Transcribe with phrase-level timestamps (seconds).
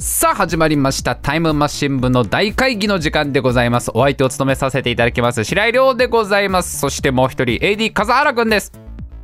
[0.00, 1.14] さあ始まりました。
[1.14, 3.90] タイムマシン部の大会議の時間でございます。
[3.94, 6.78] お相手を務めさせていただきます白井亮でございます。
[6.78, 8.72] そしてもう一人 AD 風原くんです。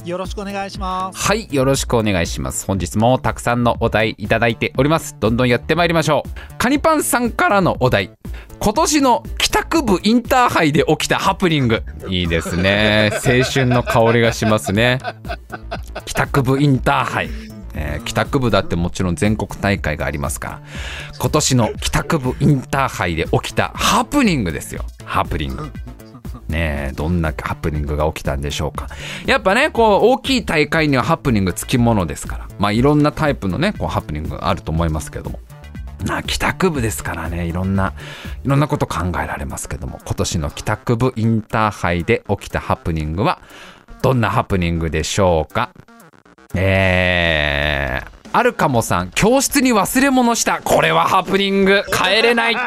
[0.05, 1.19] よろしくお願いします。
[1.19, 2.65] はいよろしくお願いします。
[2.67, 5.17] 本日もたくさんのお題いただいております。
[5.19, 6.59] どんどんやってまいりましょう。
[6.59, 8.13] カニパンさんからのお題。
[8.61, 11.83] 今年の帰宅部インターハイで起きたハプニング。
[12.09, 13.11] いいですね。
[13.25, 14.99] 青春の香りがしますね。
[16.05, 17.31] 帰宅部インターハイ
[17.79, 20.63] えー帰宅部だってもちろん全国大会がありますから
[21.19, 24.85] 今年の帰宅部インターハイで起きたハプニングですよ。
[25.05, 25.71] ハプニング。
[26.49, 28.89] ねえどんなハプニングが起きたんでしょうか。
[29.27, 35.39] やっぱねこう大きい大会にはハプニングつきものですからまあいろんなタイプのねこうハプニングがあると思いますけども。
[36.05, 37.93] な帰宅部ですからねいろんな
[38.45, 43.41] いろんなこと考えられますけども今年の帰宅部インターハイで起きたハプニングは
[44.01, 45.73] どんなハプニングでしょうか？
[46.55, 47.68] えー、
[48.33, 50.61] あるかもさん教室に忘れ物した。
[50.63, 51.83] これはハプニング。
[51.93, 52.57] 帰れない。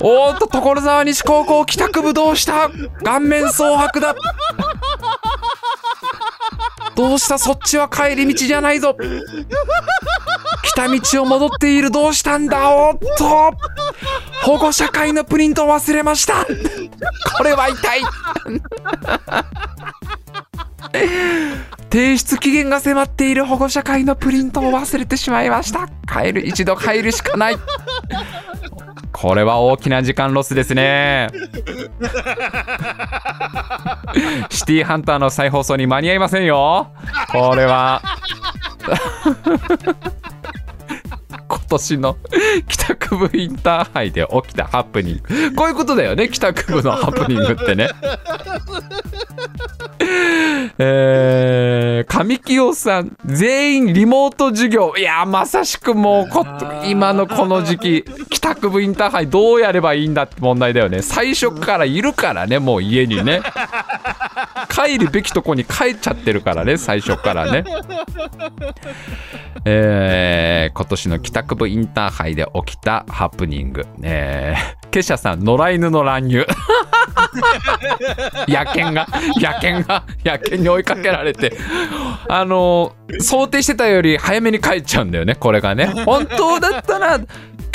[0.00, 2.70] おーっと所沢西高校帰宅部どうした？
[3.04, 4.14] 顔面蒼白だ。
[6.94, 7.38] どうした？
[7.38, 8.96] そっちは帰り道じゃないぞ。
[10.62, 11.90] 来た道を戻っている。
[11.90, 12.70] どうしたんだ？
[12.70, 13.52] おっと。
[14.44, 16.44] 保護者会のプリント忘れました。
[17.36, 18.00] これは痛い。
[21.90, 25.88] 提出期限が迫っている保護者会のプリントを忘れてしまいました。
[26.06, 27.56] 帰る一度帰るしかない。
[29.12, 31.28] これは大きな時間ロスですね。
[34.50, 36.92] シティーハンターの再放送に間に合いませんよ。
[37.32, 38.02] これは。
[41.68, 42.16] 年の
[42.68, 45.54] 帰宅部インターハイで起きたハプニング。
[45.54, 47.88] こういうことだよね帰宅部のハプニングってね。
[50.80, 54.94] えー、神清さん全員リモート授業。
[54.96, 56.46] いやまさしくもうこ
[56.86, 61.02] 今のこの時期帰宅部インターハイどうやればいいんだって問題だよね。
[61.02, 63.42] 最初からいるからねもう家にね
[64.68, 67.64] 帰るべきとこに帰っちゃってるからね最初からね。
[69.64, 73.86] えー、今年の帰宅部インターハイで起きたハプニング。
[74.02, 76.46] えー、ケシャさん野良犬の乱入。
[78.48, 79.06] 野犬が
[79.36, 81.56] 野犬が野犬に追いかけられて。
[82.28, 85.86] あの想定してたより早めに帰っちゃうんだよねこれがね。
[86.04, 87.18] 本当だったら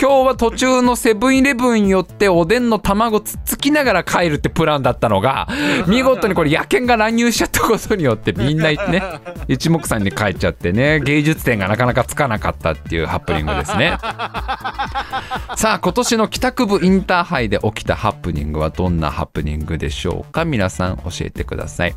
[0.04, 5.48] 今日は途中のセブンイレブンによっておでんの卵つっつきながら帰るってプランだったのが
[5.88, 9.02] 見事にこれ野犬が乱入しちゃったことによってみんなね
[9.48, 13.98] 一目散に帰っちゃってね芸術点がなかなかつかなかったっていうハプニングですね。
[15.56, 20.44] さあ今年の帰宅部インターハイで起きたハプニングはどんなハプニングでしょうか？
[20.44, 21.96] 皆さん教えてください。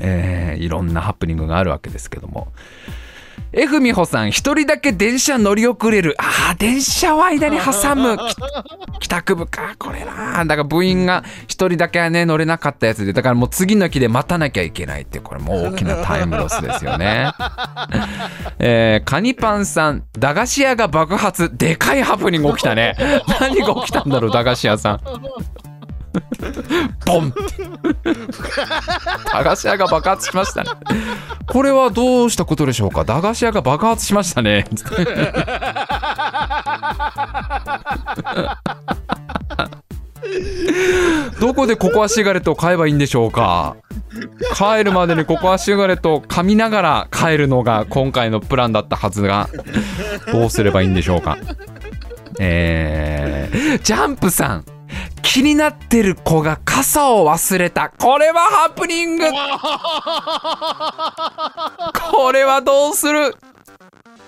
[0.00, 2.48] えー、いろんなハプニングがあるわけですけども
[3.52, 6.16] F 美穂さん一人だけ電車乗り遅れる。
[6.18, 8.16] あー電車を間に挟む。
[8.98, 9.74] き 帰宅部か。
[9.78, 10.44] これな。
[10.44, 13.12] だから部員が一人だけはね乗れなかったやつで。
[13.12, 17.30] だからもう次の駅で待たなきゃいけないってこれもう大きなタイムロスですよね。
[18.58, 21.50] えー、カニパンさん駄菓子屋が爆発。
[21.56, 22.96] でかいハプニング起きたね。
[23.40, 25.00] 何が起きたんだろう駄菓子屋さん
[27.06, 27.32] ボン。
[29.32, 30.70] 駄菓子屋が爆発しましたね。
[31.46, 33.04] これはどうしたことでしょうか？
[33.04, 34.64] 駄菓子屋が爆発しましたね。
[41.40, 43.76] どこでココアシガレットを買えばいいんでしょうか？
[44.56, 49.48] 帰るまでにココアシガレットを噛みながら帰るのが今回のプランだったはずが
[50.32, 51.36] どうすればいいんでしょうか？
[52.40, 54.64] えー、ジャンプさん
[55.24, 57.88] 気になってる子が傘を忘れた。
[57.88, 59.24] これはハプニング。
[62.12, 63.34] これはどうする？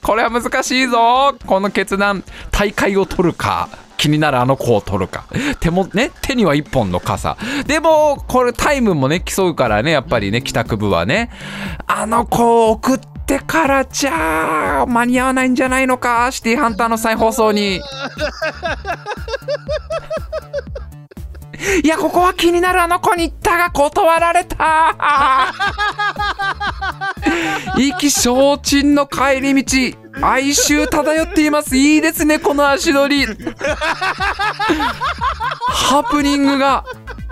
[0.03, 1.37] これは難しいぞ。
[1.47, 2.25] この決断。
[2.51, 3.69] 大会を取るか。
[3.97, 5.27] 気になるあの子を取るか。
[5.61, 7.37] 手もね手には1本の傘。
[7.67, 11.31] でもこれタイムもね競うからねやっぱりね帰宅部はね。
[11.87, 16.33] あの子を送ってからじゃあ間に合わないんじゃないのか？
[16.33, 17.81] シティハンターの再放送に。
[21.83, 25.55] いやここは気になるあの子に言ったが断られた。
[27.79, 29.99] 意気消沈の帰り道。
[30.23, 31.77] 哀愁漂っています。
[31.77, 33.37] いいですねこの足取り。
[35.69, 36.85] ハプニングが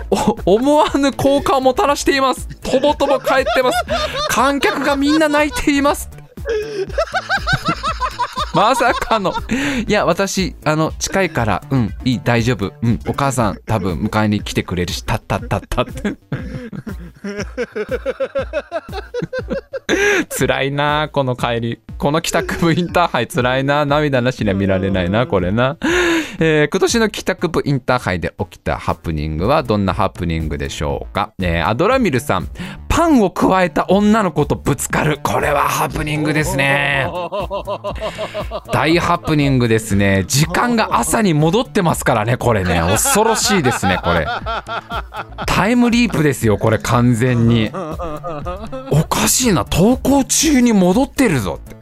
[0.09, 2.47] お思わぬ効果をもたらしています。
[2.59, 3.85] とぼとぼ帰ってます。
[4.29, 6.09] 観客がみんな泣いています
[8.55, 9.33] まさかの。
[9.87, 12.73] いや私あの近いからうんいい大丈夫。
[12.81, 15.81] うんお母さん多分迎えに来てくれるしたったったった。
[15.81, 16.15] っ て
[20.37, 21.79] 辛いなこの帰り。
[21.97, 25.77] この帰宅部インターハイ辛いな涙なしには見られないなこれな、
[26.39, 32.49] えー今年の帰宅部インターハイで起きたハプニングはどんなハプニングでしょうか、えーアドラミルさん
[32.95, 35.19] パンを加えた女の子とぶつかる。
[35.21, 37.05] これはハプニングですね。
[38.71, 40.23] 大ハプニングですね。
[40.29, 42.79] 時間が朝に戻ってますからねこれね。
[42.79, 44.25] 恐ろしいですねこれ。
[45.45, 47.69] タイムリープですよこれ完全に。
[48.91, 51.74] おかしいな登校中に戻ってるぞって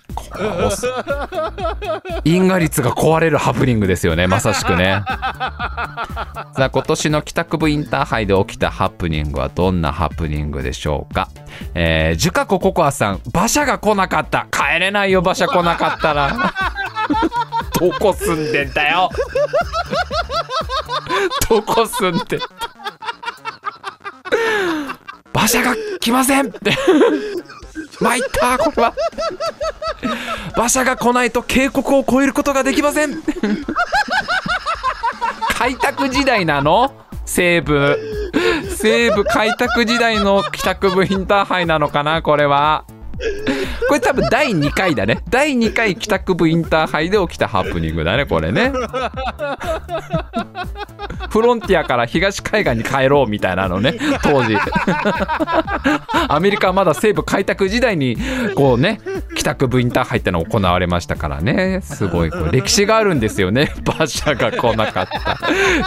[2.24, 5.04] 因果率が壊れるハプニングですよねまさしくね。
[6.56, 11.30] さあ今年の帰宅部インターハイで起きたハプニングはどんなハプニングでしょうか。
[11.74, 14.48] えー、ジュカコココアさん馬車が来なかった。
[14.51, 16.33] 帰れないよ馬車来なかったら。
[17.80, 19.10] どこ住んでんだよ。
[21.50, 22.39] どこ住んで
[25.33, 26.48] 馬車が来ません。
[26.48, 26.75] って
[28.00, 28.94] 参ったこれは。
[30.57, 33.21] 馬車が来ないと渓谷を越えることができません。
[35.57, 36.94] 開拓時代なの？
[37.25, 37.97] 西部
[38.75, 42.21] 西部開拓時代の帰宅部インターハイなのかな？
[42.21, 42.83] これは。
[43.88, 45.24] これ多分第2回だね。
[45.30, 48.71] 第2回帰宅部インターハイで起きたハプニングだねこれね。
[51.30, 54.56] フロンティアから東海岸に帰ろうみたいなのね当時。
[56.27, 58.18] アメリカはまだ西部開拓時代に
[58.56, 59.01] こうね
[59.35, 61.81] 帰宅部インターハイっての行われましたからね。
[61.81, 63.74] すごいこう歴史があるんですよね。
[63.86, 65.39] 馬車が来なかった。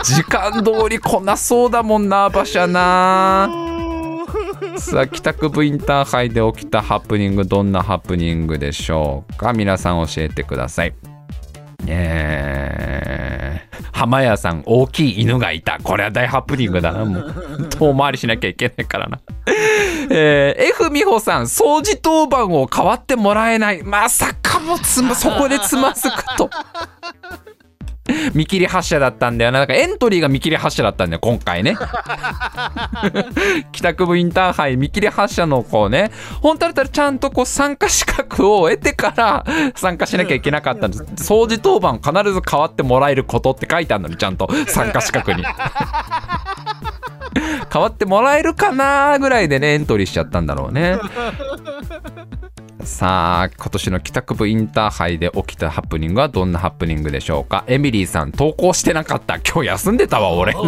[0.02, 3.75] 時間通り来なそうだもんな馬車な。
[4.78, 9.52] さあ帰宅部インターハイで起きたハプニングどんなハプニングでしょうか？
[9.52, 10.94] 皆さん教えてください。
[11.88, 15.78] えー、浜屋さん大きい犬がいた。
[15.82, 17.04] これは大ハプニングだな。
[17.04, 19.20] もう遠回りしなきゃいけないからな。
[20.10, 23.82] えー、F 美穂さん掃除当番を代わってもらえない。
[23.82, 26.50] まさかもつまそこでつまずくと。
[28.34, 29.60] 見切り発車だったんだよな。
[29.60, 31.76] なんかエントリーが見切り発車だったんだよ、今回ね。
[33.72, 36.10] 帰宅部インターハイ見切り発車のこうね、
[36.40, 41.04] 本当だったらちゃんとこう参加資格を得てから参加しなきゃいけなかったんです。
[41.28, 45.44] 掃除当番必ず変わってもらえることって書いてあるのに、ちゃんと参加資格に。
[47.72, 50.98] 変わってもらえるかなぐらいでね、エントリーしちゃったんだろうね。
[52.86, 57.64] さあ今年の帰宅部インターハイで起きたハプニングはどんなハプニングでしょうか？
[57.66, 59.38] エミリーさん投稿してなかった。
[59.40, 60.54] 今日休んでたわ俺。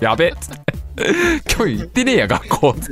[0.00, 0.28] やべ。
[0.28, 0.62] っつって
[1.54, 2.74] 今日行ってねえや学校。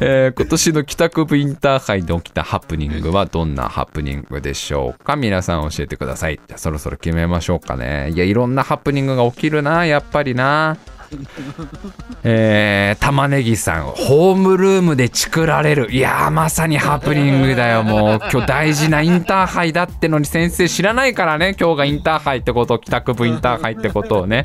[0.00, 5.16] えー今年の帰宅部インターハイで起きたハプニングはどんなハプニングでしょうか？
[5.16, 6.38] 皆さん教えてください。
[6.46, 8.10] じゃそろそろ決めましょうかね。
[8.12, 10.76] いやいろんなハプニングが起きるなやっぱりな。
[12.24, 15.90] えー、玉ねぎさんホームルームでチクられる。
[15.90, 17.82] いやーまさにハプニングだよ。
[17.82, 21.56] もう今日大事なインターハイだってのに先生知らないからね。
[21.58, 24.44] 今日がインターハイってこと帰宅部インターハイってことをね。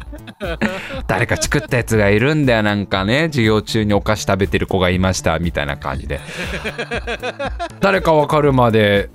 [1.07, 3.23] 誰かチクったやつがいるんだよなんかね。
[3.25, 6.21] 授業中にお菓子食べてる子がいましたみたいな感じで。
[7.79, 9.09] 誰か分かるまで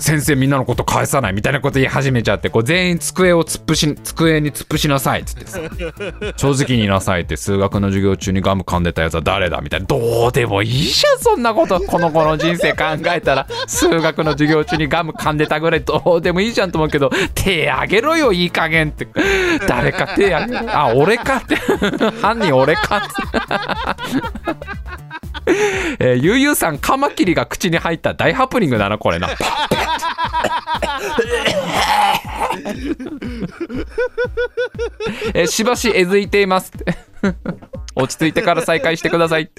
[0.00, 5.60] 先生みんなのこと返さないみたいなこと言い始めちゃってこう全員机を突っ伏し机に突っ伏しなさいっつってさ。
[6.36, 9.86] 正直に言いなさいって数学の授業中にガム噛んでたやつは誰だみたいな。
[9.86, 11.80] どうでもいいじゃんそんなこと。
[11.80, 13.46] この子の人生考えたら。
[13.68, 19.06] 数学の授業中にガム噛んでたぐらいどうでもいいじゃんと思うけど手あげろよいい加減って。
[19.66, 21.56] 誰か手あげろあ俺かって。
[22.22, 23.08] 犯人俺かって
[25.98, 29.28] えー、ゆうゆうさんカマキリが口に入った大ハプニングだなこれな。
[35.34, 36.72] えーしばしえずいています。
[37.94, 39.50] 落ち着いてから再開してください。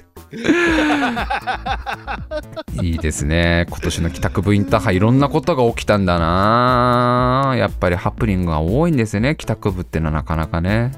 [2.80, 3.66] いいですね。
[3.68, 7.54] 今年の帰宅部インターハイいろんなことが起きたんだな。
[7.56, 9.36] やっぱりハプニングが多いんですよね。
[9.36, 10.92] 帰宅部ってのはなかなかね。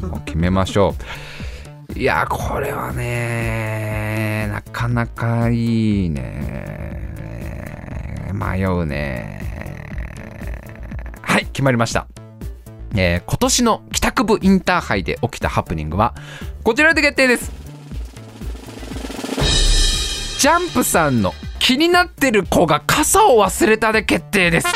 [0.00, 1.98] もう決めましょう。
[1.98, 3.73] いやこれはねな
[4.74, 7.12] かなかいいね。
[8.34, 9.40] 迷うね。
[11.22, 12.08] はい決まりました。
[12.96, 16.14] えー今年の帰宅部インターハイで起きたハプニングは
[16.64, 17.52] こちらで決定です。
[20.40, 24.66] ジャンプさんの気になってる子が傘を忘れたで決定です。
[24.66, 24.72] こ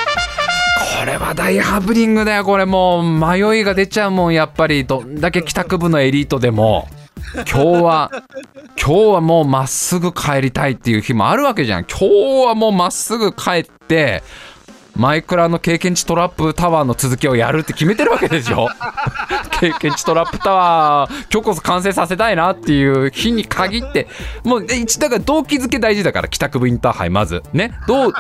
[1.04, 2.66] れは大ハプニングだよこれ。
[2.66, 4.86] もう迷いが出ちゃうもんやっぱり。
[4.86, 6.88] どんだけ帰宅部のエリートでも。
[7.34, 8.10] 今日は
[8.80, 11.84] 今日はもうまっすぐ帰りたいっていう日もあるわけじゃん。
[11.84, 14.22] 今日はもうまっすぐ帰って
[14.98, 18.68] マイクラの経験値トラップタワーの続きをやるって決めてるわけでしょ
[19.60, 24.08] 経験値トラップタワー今日こそ完成させたいなっていう日に限って。
[24.44, 27.72] もう一だから動機づけ大事だから帰宅部インターハイまずね。
[27.86, 28.12] どう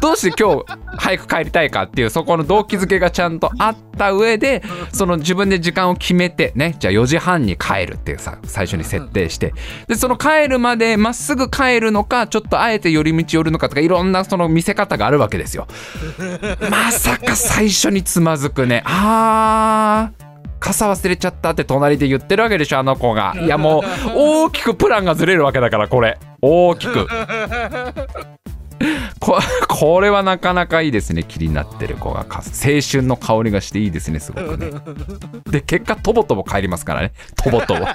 [0.00, 0.64] どうして今日
[0.96, 4.62] 早く帰りたいかっていうそこの動機づけがちゃんとあった上で
[4.92, 6.76] その自分で時間を決めてね。
[6.78, 9.54] じゃあ4時半に帰るっていうさ最初に設定して。
[9.88, 15.66] でその帰るまでまっすぐ帰るのかちょっとあえて寄り道寄るのかとかいろんなその見せ方があるわけですよ。
[16.70, 18.82] まさか最初につまずくね。
[18.86, 20.22] あー。
[20.60, 23.34] 傘忘れちゃったって隣で言ってるわけでしょあの子が。
[23.36, 23.82] いやもう
[24.14, 26.18] 大きくプランがずれるわけだからこれ。
[26.40, 27.08] 大きく。
[29.20, 29.38] こ
[29.68, 31.24] これはなかなかいいですね。
[31.24, 32.40] 気になってる子が青
[32.80, 34.70] 春の香りがしていいですねすごくね。
[35.50, 37.12] で結果とぼとぼ帰りますからね。
[37.36, 37.86] とぼとぼ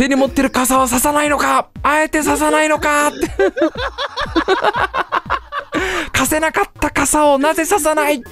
[0.00, 1.68] 手に持ってる傘はささないのか？
[1.82, 3.08] あえてささないのか？
[3.08, 3.18] って。
[6.10, 8.22] 貸せなかった傘をなぜささない？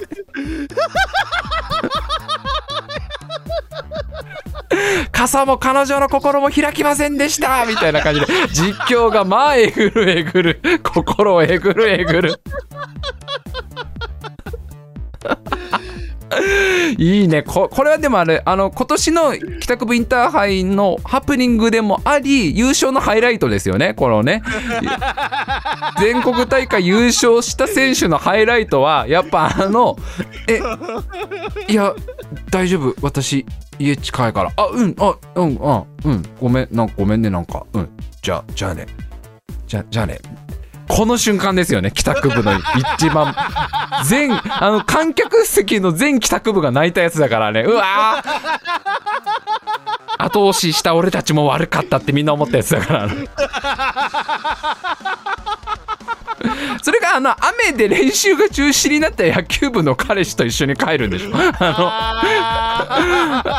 [5.11, 7.67] 傘も彼女の心も開きませんでした。
[7.67, 8.25] みたいな感じで。
[8.51, 10.61] 実況がまあえぐるえぐる。
[10.83, 12.41] 心をえぐるえぐる。
[16.97, 17.43] いいね。
[17.43, 23.93] これはでもあれあの今年の帰宅部インターハイのハプニングでもあり優勝のハイライトですよね。
[23.93, 24.41] このね。
[25.99, 29.97] 全国大会優勝した選手のハイライトはやっぱあの
[30.47, 30.61] え
[31.67, 31.93] いや
[32.51, 32.95] 大丈夫。
[33.01, 33.45] 私
[33.79, 34.51] 家近いから。
[34.55, 36.23] あうんあうんあうん。
[36.39, 37.65] ごめんなんごめんねなんか。
[37.73, 37.89] うん。
[38.21, 38.85] じゃじゃあね。
[39.67, 40.19] じゃじゃあね。
[40.89, 41.91] この瞬間ですよね。
[41.91, 42.51] 帰宅部の
[42.97, 43.33] 一番。
[44.05, 47.61] 全あの観客席の全帰宅部が泣いたやつだからね。
[47.61, 48.23] うわ
[50.17, 53.09] 後押しした俺たちも悪かったってみんな思ったやつだから
[56.81, 57.33] それがあの
[57.69, 61.31] 雨で練習が中止になった野球部の彼氏と一緒に帰るんでしょ。
[61.33, 62.25] あ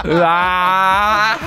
[0.04, 0.12] の。
[0.12, 1.38] うわ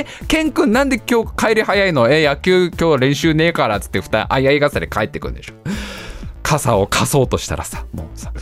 [0.00, 2.08] えケン君なんで今日帰り早いの？
[2.08, 5.54] え野球今日練習ねえからっつって二人あいあい傘で帰ってくるんでしょ。
[6.42, 8.32] 傘を貸そうとしたらさもうさ。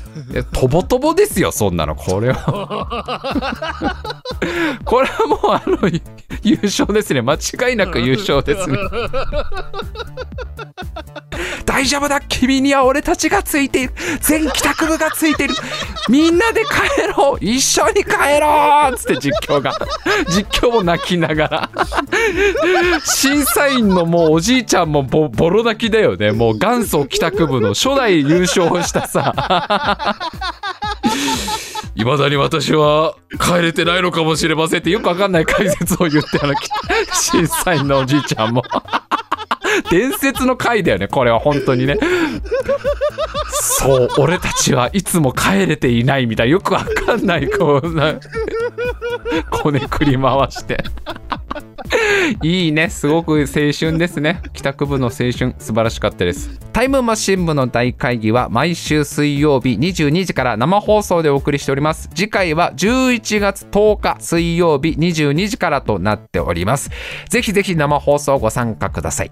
[0.53, 1.95] とぼとぼですよそんなの。
[1.95, 4.23] これは。
[4.85, 5.89] これはもうあの
[6.43, 7.21] 優勝ですね。
[7.23, 8.79] 間違いなく優勝ですね。
[11.79, 13.95] 大丈夫だ君には俺たちがついている。
[14.21, 15.55] 全帰宅部がついている。
[16.09, 17.39] みんなで帰ろう。
[17.41, 18.97] 一緒に帰ろう。
[18.97, 19.73] つって実況が。
[20.29, 21.71] 実況も泣きながら。
[23.05, 26.33] 審査員のもうおじいちゃんもボボロ泣きだよね。
[26.33, 30.19] もう元祖帰宅部の初代優勝したさ。
[31.95, 36.55] いまだに私は帰れてないのかもしれませんってよくわかんない解説を言ってあの
[37.15, 38.65] 審査員のおじいちゃんも。
[39.91, 41.97] 伝説の回だよねこれは本当にね。
[43.61, 48.15] そう俺たちはいつも帰れていないみたいなよくわかんないこうな
[49.51, 50.79] こねくり回して。
[52.43, 54.43] いいねすごく青春ですね。
[54.53, 56.59] 帰宅部の青春素晴らしかったです。
[56.73, 62.09] タイムマシン部の大会議は毎週水曜日22時から生放送でお送りしております。
[62.15, 66.91] 次回は11月10日水曜日22時からとなっております。
[67.29, 69.31] ぜひぜひ生放送ご参加ください。